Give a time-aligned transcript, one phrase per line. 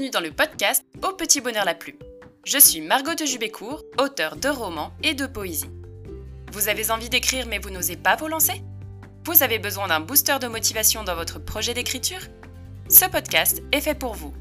[0.00, 1.98] bienvenue dans le podcast Au petit bonheur la plume.
[2.44, 5.70] Je suis Margot de Jubécourt, auteure de romans et de poésie.
[6.52, 8.62] Vous avez envie d'écrire mais vous n'osez pas vous lancer?
[9.26, 12.20] Vous avez besoin d'un booster de motivation dans votre projet d'écriture?
[12.88, 14.32] Ce podcast est fait pour vous.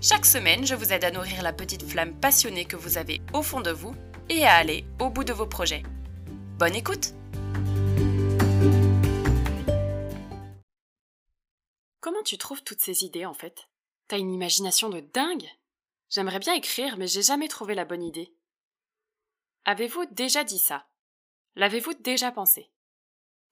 [0.00, 3.42] Chaque semaine, je vous aide à nourrir la petite flamme passionnée que vous avez au
[3.42, 3.94] fond de vous
[4.28, 5.84] et à aller au bout de vos projets.
[6.58, 7.14] Bonne écoute
[12.00, 13.68] Comment tu trouves toutes ces idées en fait?
[14.10, 15.48] T'as une imagination de dingue
[16.08, 18.34] J'aimerais bien écrire, mais j'ai jamais trouvé la bonne idée.
[19.66, 20.84] Avez-vous déjà dit ça?
[21.54, 22.72] L'avez-vous déjà pensé?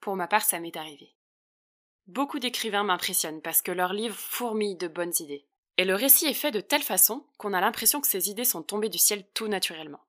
[0.01, 1.15] Pour ma part, ça m'est arrivé.
[2.07, 5.47] Beaucoup d'écrivains m'impressionnent parce que leurs livres fourmillent de bonnes idées.
[5.77, 8.61] Et le récit est fait de telle façon qu'on a l'impression que ces idées sont
[8.61, 10.03] tombées du ciel tout naturellement.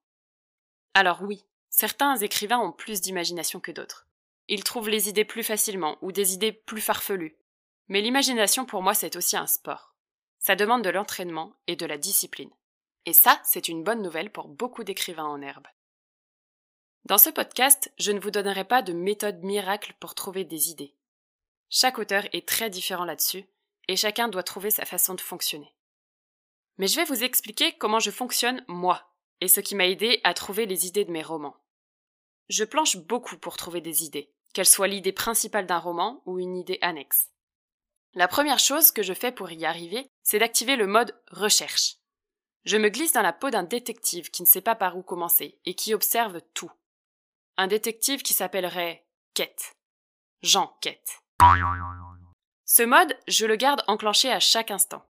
[0.95, 4.09] Alors oui, certains écrivains ont plus d'imagination que d'autres.
[4.49, 7.39] Ils trouvent les idées plus facilement ou des idées plus farfelues.
[7.87, 9.90] Mais l'imagination pour moi c'est aussi un sport.
[10.41, 12.51] Ça demande de l'entraînement et de la discipline.
[13.07, 15.67] Et ça, c'est une bonne nouvelle pour beaucoup d'écrivains en herbe.
[17.05, 20.95] Dans ce podcast, je ne vous donnerai pas de méthode miracle pour trouver des idées.
[21.69, 23.45] Chaque auteur est très différent là-dessus,
[23.89, 25.75] et chacun doit trouver sa façon de fonctionner.
[26.79, 30.35] Mais je vais vous expliquer comment je fonctionne moi, et ce qui m'a aidé à
[30.35, 31.57] trouver les idées de mes romans.
[32.49, 36.57] Je planche beaucoup pour trouver des idées, qu'elles soient l'idée principale d'un roman ou une
[36.57, 37.31] idée annexe.
[38.15, 41.97] La première chose que je fais pour y arriver, c'est d'activer le mode recherche.
[42.65, 45.59] Je me glisse dans la peau d'un détective qui ne sait pas par où commencer
[45.65, 46.71] et qui observe tout.
[47.57, 49.77] Un détective qui s'appellerait Quête.
[50.43, 51.21] Jean Quête.
[52.65, 55.05] Ce mode, je le garde enclenché à chaque instant.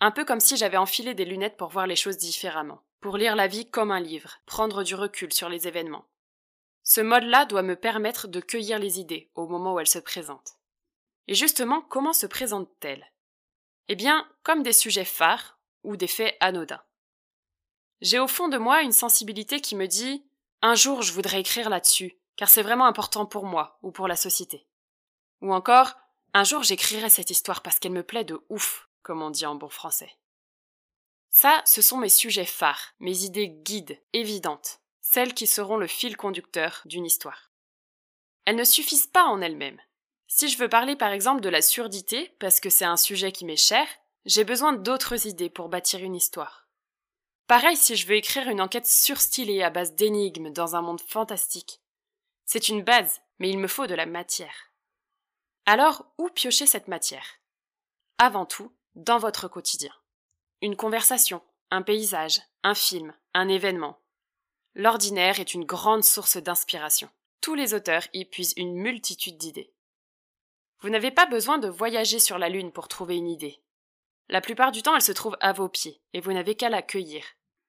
[0.00, 3.36] Un peu comme si j'avais enfilé des lunettes pour voir les choses différemment, pour lire
[3.36, 6.06] la vie comme un livre, prendre du recul sur les événements.
[6.82, 10.58] Ce mode-là doit me permettre de cueillir les idées au moment où elles se présentent.
[11.28, 13.06] Et justement, comment se présentent-elles
[13.92, 16.80] Eh bien, comme des sujets phares ou des faits anodins.
[18.00, 20.24] J'ai au fond de moi une sensibilité qui me dit
[20.62, 24.14] un jour je voudrais écrire là-dessus, car c'est vraiment important pour moi ou pour la
[24.14, 24.64] société.
[25.40, 25.96] Ou encore,
[26.34, 29.56] un jour j'écrirai cette histoire parce qu'elle me plaît de ouf, comme on dit en
[29.56, 30.16] bon français.
[31.30, 36.16] Ça, ce sont mes sujets phares, mes idées guides, évidentes, celles qui seront le fil
[36.16, 37.50] conducteur d'une histoire.
[38.44, 39.80] Elles ne suffisent pas en elles-mêmes.
[40.32, 43.44] Si je veux parler par exemple de la surdité, parce que c'est un sujet qui
[43.44, 43.84] m'est cher,
[44.26, 46.68] j'ai besoin d'autres idées pour bâtir une histoire.
[47.48, 51.80] Pareil si je veux écrire une enquête surstylée à base d'énigmes dans un monde fantastique.
[52.46, 54.72] C'est une base, mais il me faut de la matière.
[55.66, 57.40] Alors, où piocher cette matière?
[58.18, 59.92] Avant tout, dans votre quotidien.
[60.62, 61.42] Une conversation,
[61.72, 63.98] un paysage, un film, un événement.
[64.76, 67.10] L'ordinaire est une grande source d'inspiration.
[67.40, 69.74] Tous les auteurs y puisent une multitude d'idées.
[70.80, 73.60] Vous n'avez pas besoin de voyager sur la Lune pour trouver une idée.
[74.28, 76.82] La plupart du temps, elle se trouve à vos pieds, et vous n'avez qu'à la
[76.82, 77.24] cueillir.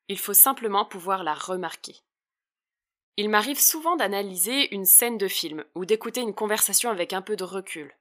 [0.08, 1.96] Il faut simplement pouvoir la remarquer.
[3.18, 7.36] Il m'arrive souvent d'analyser une scène de film ou d'écouter une conversation avec un peu
[7.36, 7.94] de recul.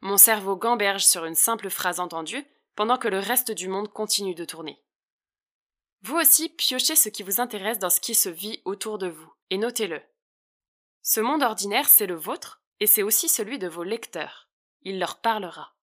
[0.00, 2.44] Mon cerveau gamberge sur une simple phrase entendue
[2.74, 4.82] pendant que le reste du monde continue de tourner.
[6.02, 9.30] Vous aussi, piochez ce qui vous intéresse dans ce qui se vit autour de vous,
[9.50, 10.00] et notez-le.
[11.02, 14.48] Ce monde ordinaire, c'est le vôtre, et c'est aussi celui de vos lecteurs.
[14.82, 15.74] Il leur parlera.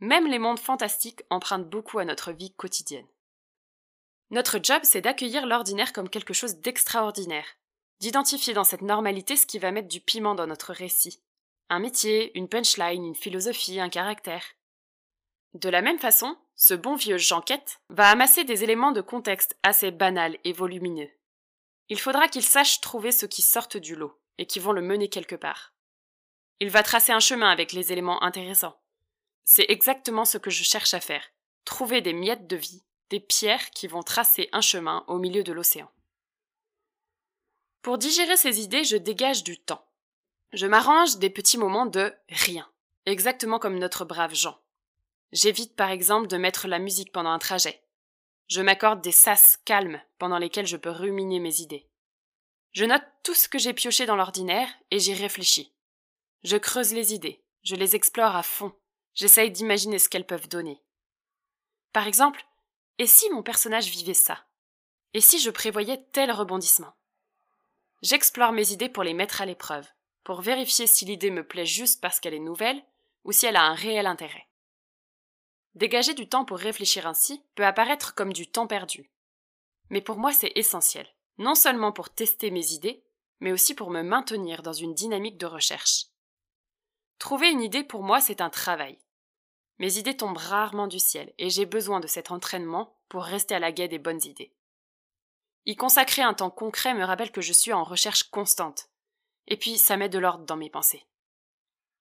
[0.00, 3.06] Même les mondes fantastiques empruntent beaucoup à notre vie quotidienne.
[4.30, 7.46] Notre job, c'est d'accueillir l'ordinaire comme quelque chose d'extraordinaire,
[8.00, 11.22] d'identifier dans cette normalité ce qui va mettre du piment dans notre récit.
[11.68, 14.44] Un métier, une punchline, une philosophie, un caractère.
[15.52, 19.90] De la même façon, ce bon vieux Jeanquette va amasser des éléments de contexte assez
[19.90, 21.10] banals et volumineux.
[21.88, 25.08] Il faudra qu'il sache trouver ceux qui sortent du lot et qui vont le mener
[25.08, 25.73] quelque part.
[26.60, 28.80] Il va tracer un chemin avec les éléments intéressants.
[29.44, 31.24] C'est exactement ce que je cherche à faire.
[31.64, 35.52] Trouver des miettes de vie, des pierres qui vont tracer un chemin au milieu de
[35.52, 35.90] l'océan.
[37.82, 39.86] Pour digérer ces idées, je dégage du temps.
[40.52, 42.70] Je m'arrange des petits moments de rien,
[43.04, 44.58] exactement comme notre brave Jean.
[45.32, 47.82] J'évite par exemple de mettre la musique pendant un trajet.
[48.46, 51.88] Je m'accorde des sas calmes pendant lesquels je peux ruminer mes idées.
[52.72, 55.73] Je note tout ce que j'ai pioché dans l'ordinaire et j'y réfléchis.
[56.44, 58.72] Je creuse les idées, je les explore à fond,
[59.14, 60.82] j'essaye d'imaginer ce qu'elles peuvent donner.
[61.94, 62.44] Par exemple,
[62.98, 64.44] et si mon personnage vivait ça?
[65.14, 66.92] Et si je prévoyais tel rebondissement?
[68.02, 69.88] J'explore mes idées pour les mettre à l'épreuve,
[70.22, 72.84] pour vérifier si l'idée me plaît juste parce qu'elle est nouvelle
[73.24, 74.46] ou si elle a un réel intérêt.
[75.74, 79.10] Dégager du temps pour réfléchir ainsi peut apparaître comme du temps perdu.
[79.88, 81.08] Mais pour moi c'est essentiel,
[81.38, 83.02] non seulement pour tester mes idées,
[83.40, 86.08] mais aussi pour me maintenir dans une dynamique de recherche.
[87.18, 88.98] Trouver une idée pour moi, c'est un travail.
[89.78, 93.58] Mes idées tombent rarement du ciel et j'ai besoin de cet entraînement pour rester à
[93.58, 94.52] la guet des bonnes idées.
[95.66, 98.88] Y consacrer un temps concret me rappelle que je suis en recherche constante.
[99.46, 101.04] Et puis, ça met de l'ordre dans mes pensées.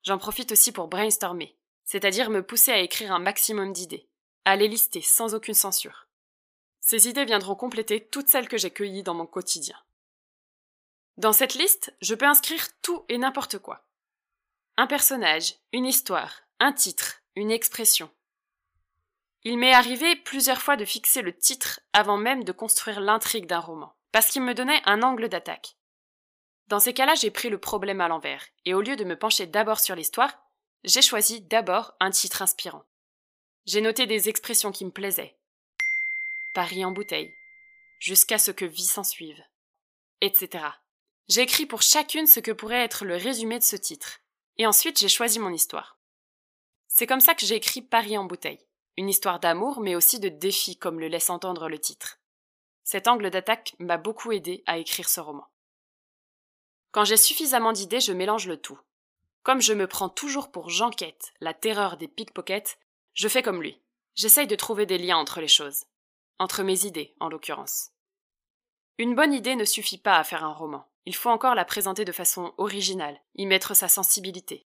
[0.03, 4.09] J'en profite aussi pour brainstormer, c'est-à-dire me pousser à écrire un maximum d'idées,
[4.45, 6.07] à les lister sans aucune censure.
[6.81, 9.77] Ces idées viendront compléter toutes celles que j'ai cueillies dans mon quotidien.
[11.15, 13.85] Dans cette liste, je peux inscrire tout et n'importe quoi.
[14.75, 18.09] Un personnage, une histoire, un titre, une expression.
[19.43, 23.59] Il m'est arrivé plusieurs fois de fixer le titre avant même de construire l'intrigue d'un
[23.59, 25.75] roman, parce qu'il me donnait un angle d'attaque.
[26.69, 29.45] Dans ces cas-là, j'ai pris le problème à l'envers, et au lieu de me pencher
[29.45, 30.41] d'abord sur l'histoire,
[30.83, 32.83] j'ai choisi d'abord un titre inspirant.
[33.67, 35.37] J'ai noté des expressions qui me plaisaient.
[36.55, 37.35] Paris en bouteille,
[37.99, 39.43] jusqu'à ce que vie s'en suive,
[40.21, 40.65] etc.
[41.27, 44.22] J'ai écrit pour chacune ce que pourrait être le résumé de ce titre,
[44.57, 45.97] et ensuite j'ai choisi mon histoire.
[46.87, 48.65] C'est comme ça que j'ai écrit Paris en bouteille,
[48.97, 52.19] une histoire d'amour mais aussi de défi comme le laisse entendre le titre.
[52.83, 55.47] Cet angle d'attaque m'a beaucoup aidé à écrire ce roman.
[56.91, 58.79] Quand j'ai suffisamment d'idées, je mélange le tout.
[59.41, 62.77] Comme je me prends toujours pour Jeanquette, la terreur des pickpockets,
[63.13, 63.81] je fais comme lui.
[64.15, 65.85] J'essaye de trouver des liens entre les choses.
[66.37, 67.91] Entre mes idées, en l'occurrence.
[68.99, 70.87] Une bonne idée ne suffit pas à faire un roman.
[71.05, 74.65] Il faut encore la présenter de façon originale, y mettre sa sensibilité.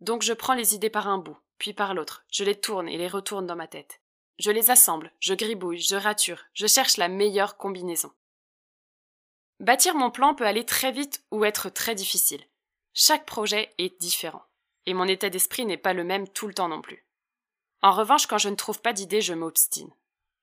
[0.00, 2.98] Donc je prends les idées par un bout, puis par l'autre, je les tourne et
[2.98, 4.00] les retourne dans ma tête.
[4.38, 8.12] Je les assemble, je gribouille, je rature, je cherche la meilleure combinaison.
[9.60, 12.44] Bâtir mon plan peut aller très vite ou être très difficile.
[12.92, 14.44] Chaque projet est différent,
[14.84, 17.06] et mon état d'esprit n'est pas le même tout le temps non plus.
[17.82, 19.90] En revanche, quand je ne trouve pas d'idée, je m'obstine.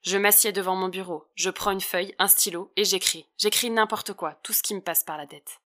[0.03, 3.25] Je m'assieds devant mon bureau, je prends une feuille, un stylo, et j'écris.
[3.37, 5.61] J'écris n'importe quoi, tout ce qui me passe par la tête.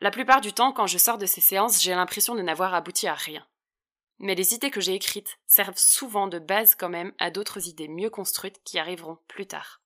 [0.00, 3.08] La plupart du temps, quand je sors de ces séances, j'ai l'impression de n'avoir abouti
[3.08, 3.46] à rien.
[4.18, 7.88] Mais les idées que j'ai écrites servent souvent de base quand même à d'autres idées
[7.88, 9.80] mieux construites qui arriveront plus tard.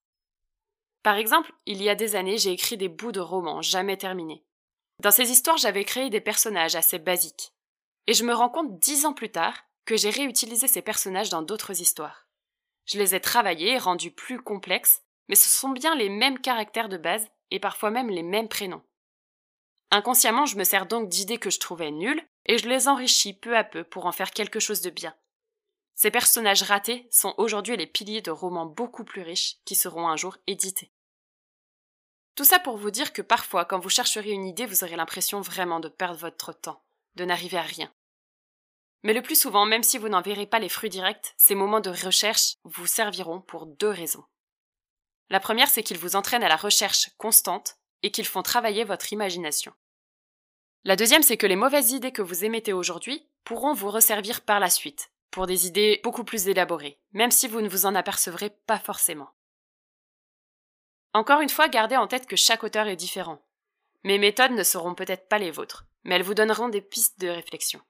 [1.05, 4.45] Par exemple, il y a des années, j'ai écrit des bouts de romans jamais terminés.
[4.99, 7.53] Dans ces histoires, j'avais créé des personnages assez basiques.
[8.09, 9.55] Et je me rends compte dix ans plus tard
[9.85, 12.27] que j'ai réutilisé ces personnages dans d'autres histoires.
[12.87, 16.97] Je les ai travaillés, rendus plus complexes, mais ce sont bien les mêmes caractères de
[16.97, 18.83] base et parfois même les mêmes prénoms.
[19.91, 23.57] Inconsciemment, je me sers donc d'idées que je trouvais nulles et je les enrichis peu
[23.57, 25.15] à peu pour en faire quelque chose de bien.
[25.95, 30.17] Ces personnages ratés sont aujourd'hui les piliers de romans beaucoup plus riches qui seront un
[30.17, 30.91] jour édités.
[32.35, 35.43] Tout ça pour vous dire que parfois, quand vous chercherez une idée, vous aurez l'impression
[35.43, 36.83] vraiment de perdre votre temps,
[37.15, 37.93] de n'arriver à rien.
[39.03, 41.81] Mais le plus souvent, même si vous n'en verrez pas les fruits directs, ces moments
[41.81, 44.25] de recherche vous serviront pour deux raisons.
[45.29, 49.13] La première, c'est qu'ils vous entraînent à la recherche constante et qu'ils font travailler votre
[49.13, 49.73] imagination.
[50.85, 54.61] La deuxième, c'est que les mauvaises idées que vous émettez aujourd'hui pourront vous resservir par
[54.61, 58.51] la suite, pour des idées beaucoup plus élaborées, même si vous ne vous en apercevrez
[58.67, 59.31] pas forcément.
[61.15, 63.45] Encore une fois, gardez en tête que chaque auteur est différent.
[64.03, 67.29] Mes méthodes ne seront peut-être pas les vôtres, mais elles vous donneront des pistes de
[67.29, 67.81] réflexion.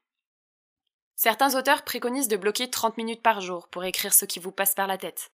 [1.23, 4.75] Certains auteurs préconisent de bloquer 30 minutes par jour pour écrire ce qui vous passe
[4.75, 5.31] par la tête.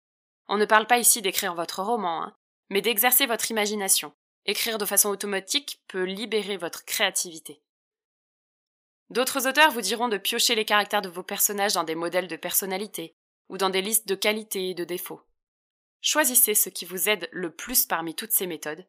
[0.47, 2.37] On ne parle pas ici d'écrire votre roman, hein,
[2.71, 4.13] mais d'exercer votre imagination,
[4.47, 7.61] Écrire de façon automatique peut libérer votre créativité.
[9.11, 12.37] D'autres auteurs vous diront de piocher les caractères de vos personnages dans des modèles de
[12.37, 13.17] personnalité
[13.49, 15.23] ou dans des listes de qualités et de défauts.
[16.01, 18.87] Choisissez ce qui vous aide le plus parmi toutes ces méthodes,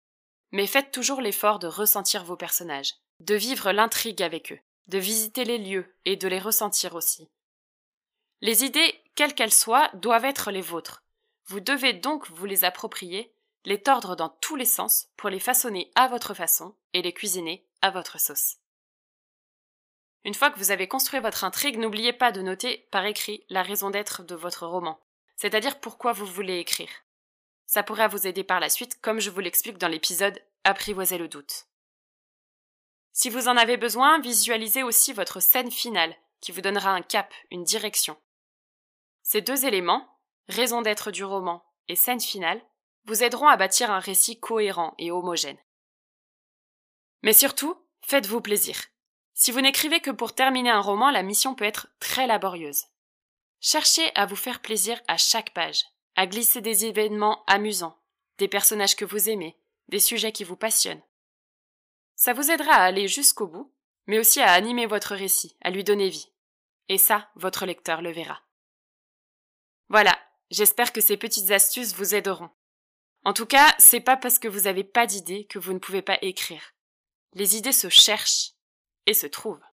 [0.52, 5.46] mais faites toujours l'effort de ressentir vos personnages, de vivre l'intrigue avec eux, de visiter
[5.46, 7.30] les lieux et de les ressentir aussi.
[8.42, 11.04] Les idées, quelles qu'elles soient, doivent être les vôtres.
[11.46, 13.34] Vous devez donc vous les approprier
[13.66, 17.66] les tordre dans tous les sens pour les façonner à votre façon et les cuisiner
[17.82, 18.58] à votre sauce.
[20.26, 23.62] Une fois que vous avez construit votre intrigue, n'oubliez pas de noter par écrit la
[23.62, 25.00] raison d'être de votre roman,
[25.36, 26.90] c'est-à-dire pourquoi vous voulez écrire.
[27.66, 31.28] Ça pourra vous aider par la suite, comme je vous l'explique dans l'épisode Apprivoiser le
[31.28, 31.66] doute.
[33.16, 37.32] Si vous en avez besoin, visualisez aussi votre scène finale, qui vous donnera un cap,
[37.52, 38.18] une direction.
[39.22, 42.60] Ces deux éléments, raison d'être du roman et scène finale,
[43.06, 45.60] vous aideront à bâtir un récit cohérent et homogène.
[47.22, 48.82] Mais surtout, faites-vous plaisir.
[49.36, 52.86] Si vous n'écrivez que pour terminer un roman, la mission peut être très laborieuse.
[53.60, 57.98] Cherchez à vous faire plaisir à chaque page, à glisser des événements amusants,
[58.40, 59.56] des personnages que vous aimez,
[59.90, 61.02] des sujets qui vous passionnent.
[62.16, 63.72] Ça vous aidera à aller jusqu'au bout,
[64.08, 66.32] mais aussi à animer votre récit, à lui donner vie.
[66.90, 68.42] Et ça, votre lecteur le verra.
[69.90, 70.18] Voilà,
[70.52, 72.50] j'espère que ces petites astuces vous aideront.
[73.26, 76.02] En tout cas, c'est pas parce que vous n'avez pas d'idées que vous ne pouvez
[76.02, 76.74] pas écrire.
[77.34, 78.52] Les idées se cherchent
[79.06, 79.64] et se trouvent.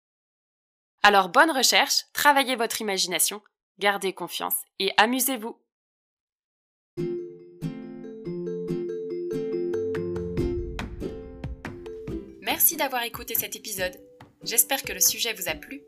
[1.02, 3.42] Alors bonne recherche, travaillez votre imagination
[3.80, 5.58] Gardez confiance et amusez-vous.
[12.60, 13.96] Merci d'avoir écouté cet épisode.
[14.44, 15.80] J'espère que le sujet vous a plu.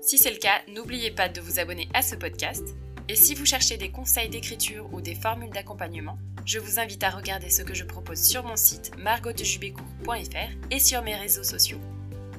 [0.00, 2.74] Si c'est le cas, n'oubliez pas de vous abonner à ce podcast.
[3.08, 7.10] Et si vous cherchez des conseils d'écriture ou des formules d'accompagnement, je vous invite à
[7.10, 11.78] regarder ce que je propose sur mon site margotdejubécourt.fr et sur mes réseaux sociaux.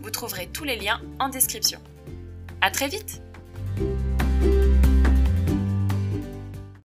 [0.02, 1.80] Vous trouverez tous les liens en description.
[2.60, 3.22] À très vite!